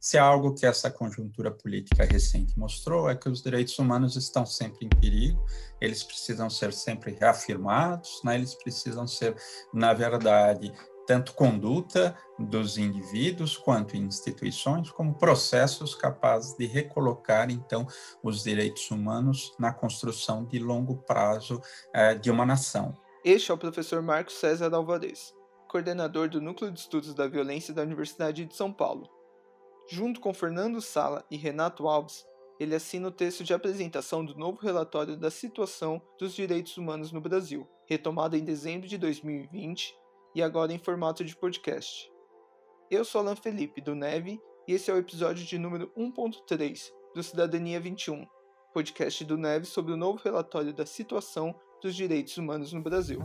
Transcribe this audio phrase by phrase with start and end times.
[0.00, 4.46] Se há algo que essa conjuntura política recente mostrou é que os direitos humanos estão
[4.46, 5.44] sempre em perigo,
[5.78, 8.34] eles precisam ser sempre reafirmados, né?
[8.34, 9.36] eles precisam ser,
[9.74, 10.72] na verdade,
[11.06, 17.86] tanto conduta dos indivíduos quanto instituições, como processos capazes de recolocar, então,
[18.22, 21.60] os direitos humanos na construção de longo prazo
[21.92, 22.96] eh, de uma nação.
[23.22, 25.34] Este é o professor Marcos César Alvarez,
[25.68, 29.19] coordenador do Núcleo de Estudos da Violência da Universidade de São Paulo.
[29.92, 32.24] Junto com Fernando Sala e Renato Alves,
[32.60, 37.20] ele assina o texto de apresentação do novo relatório da situação dos direitos humanos no
[37.20, 39.92] Brasil, retomado em dezembro de 2020
[40.32, 42.08] e agora em formato de podcast.
[42.88, 47.20] Eu sou Alan Felipe, do Neve, e esse é o episódio de número 1.3 do
[47.20, 48.24] Cidadania 21,
[48.72, 53.20] podcast do Neve sobre o novo relatório da situação dos direitos humanos no Brasil.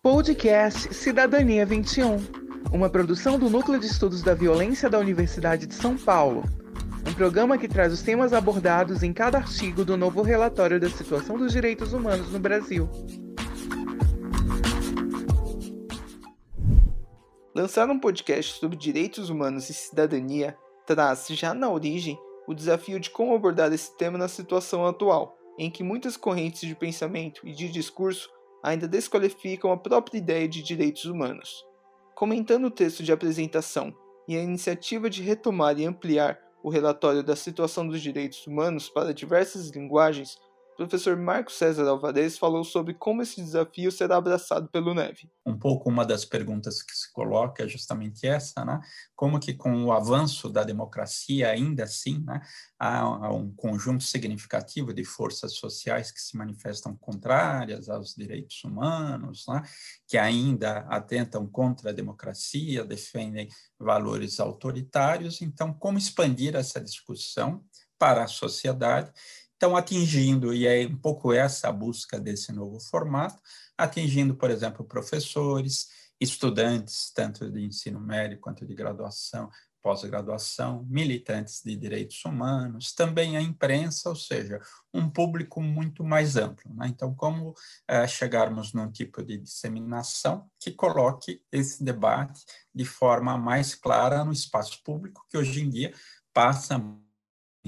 [0.00, 2.41] Podcast Cidadania 21,
[2.72, 6.42] uma produção do Núcleo de Estudos da Violência da Universidade de São Paulo.
[7.06, 11.36] Um programa que traz os temas abordados em cada artigo do novo relatório da situação
[11.36, 12.88] dos direitos humanos no Brasil.
[17.54, 23.10] Lançar um podcast sobre direitos humanos e cidadania traz, já na origem, o desafio de
[23.10, 27.68] como abordar esse tema na situação atual, em que muitas correntes de pensamento e de
[27.68, 28.30] discurso
[28.62, 31.70] ainda desqualificam a própria ideia de direitos humanos.
[32.14, 33.94] Comentando o texto de apresentação
[34.28, 39.12] e a iniciativa de retomar e ampliar o relatório da situação dos direitos humanos para
[39.12, 40.38] diversas linguagens
[40.76, 45.30] professor Marco César Alvarez falou sobre como esse desafio será abraçado pelo Neve.
[45.44, 48.80] Um pouco uma das perguntas que se coloca é justamente essa, né?
[49.14, 52.40] Como que com o avanço da democracia, ainda assim, né,
[52.78, 59.62] há um conjunto significativo de forças sociais que se manifestam contrárias aos direitos humanos, né,
[60.08, 63.48] que ainda atentam contra a democracia, defendem
[63.78, 65.40] valores autoritários.
[65.42, 67.64] Então, como expandir essa discussão
[67.98, 69.12] para a sociedade
[69.62, 73.40] estão atingindo, e é um pouco essa a busca desse novo formato,
[73.78, 75.86] atingindo, por exemplo, professores,
[76.20, 79.48] estudantes, tanto de ensino médio quanto de graduação,
[79.80, 84.60] pós-graduação, militantes de direitos humanos, também a imprensa, ou seja,
[84.92, 86.74] um público muito mais amplo.
[86.74, 86.88] Né?
[86.88, 87.54] Então, como
[87.86, 92.44] é, chegarmos num tipo de disseminação que coloque esse debate
[92.74, 95.94] de forma mais clara no espaço público, que hoje em dia
[96.32, 96.78] passa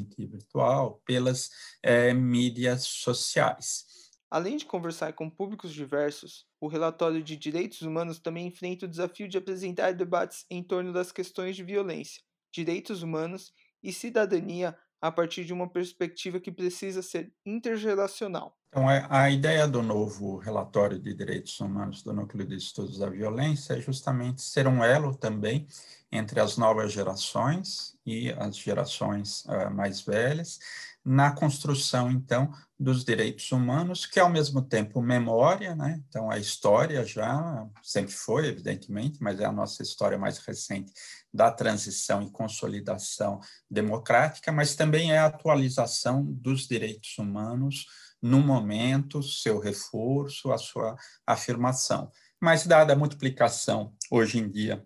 [0.02, 1.50] virtual, pelas
[1.82, 3.84] é, mídias sociais.
[4.30, 9.28] Além de conversar com públicos diversos, o relatório de direitos humanos também enfrenta o desafio
[9.28, 12.22] de apresentar debates em torno das questões de violência,
[12.52, 18.58] direitos humanos e cidadania a partir de uma perspectiva que precisa ser intergeracional.
[18.74, 23.08] Então, é, a ideia do novo relatório de direitos humanos do Núcleo de Estudos da
[23.08, 25.68] Violência é justamente ser um elo também
[26.10, 30.58] entre as novas gerações e as gerações uh, mais velhas,
[31.04, 36.02] na construção, então, dos direitos humanos, que ao mesmo tempo memória, né?
[36.08, 40.92] Então, a história já sempre foi, evidentemente, mas é a nossa história mais recente
[41.32, 43.38] da transição e consolidação
[43.70, 47.86] democrática, mas também é a atualização dos direitos humanos
[48.24, 50.96] no momento, seu reforço, a sua
[51.26, 52.10] afirmação.
[52.40, 54.82] Mas, dada a multiplicação hoje em dia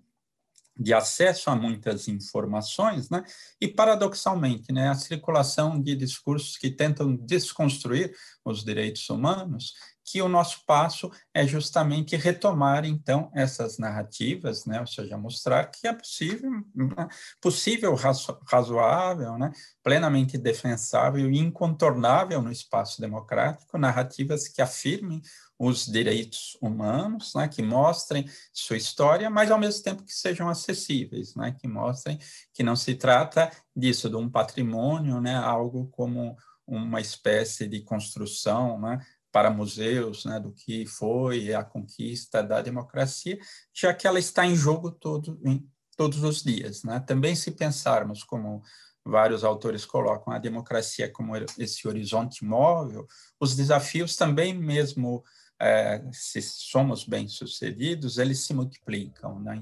[0.77, 3.23] de acesso a muitas informações, né?
[3.61, 8.13] E paradoxalmente, né, a circulação de discursos que tentam desconstruir
[8.45, 9.75] os direitos humanos,
[10.11, 15.87] que o nosso passo é justamente retomar então essas narrativas, né, ou seja, mostrar que
[15.87, 17.09] é possível, né,
[17.41, 19.53] possível razo razoável, né,
[19.83, 25.21] plenamente defensável e incontornável no espaço democrático, narrativas que afirmem
[25.59, 31.35] os direitos humanos, né, que mostrem sua história, mas ao mesmo tempo que sejam acessíveis,
[31.35, 32.19] né, que mostrem
[32.55, 36.37] que não se trata disso, de um patrimônio, né, algo como
[36.67, 38.99] uma espécie de construção, né,
[39.31, 43.39] para museus, né, do que foi a conquista da democracia,
[43.75, 45.67] já que ela está em jogo todo, em,
[45.97, 46.83] todos os dias.
[46.83, 47.01] Né?
[47.01, 48.63] Também se pensarmos como
[49.05, 53.07] vários autores colocam a democracia como esse horizonte móvel,
[53.41, 55.25] os desafios também mesmo
[55.61, 59.41] é, se somos bem-sucedidos, eles se multiplicam.
[59.41, 59.61] Né?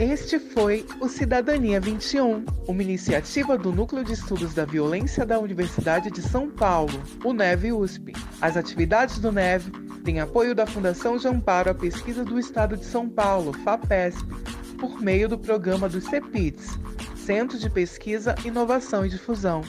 [0.00, 6.10] Este foi o Cidadania 21, uma iniciativa do Núcleo de Estudos da Violência da Universidade
[6.10, 8.14] de São Paulo, o NEV USP.
[8.40, 9.70] As atividades do NEV
[10.02, 14.26] têm apoio da Fundação de Amparo à Pesquisa do Estado de São Paulo, FAPESP,
[14.78, 16.78] por meio do programa do CEPITS,
[17.14, 19.60] Centro de Pesquisa, Inovação e Difusão.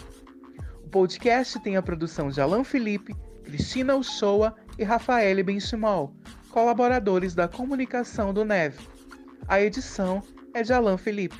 [0.81, 3.13] O podcast tem a produção de Alan Felipe,
[3.43, 6.15] Cristina Uchoa e Rafael Benchimol,
[6.51, 9.00] colaboradores da comunicação do NEV.
[9.51, 11.35] A edição é de Alan Felipe.